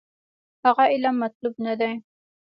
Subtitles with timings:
[0.65, 1.93] هغه علم مطلوب نه دی.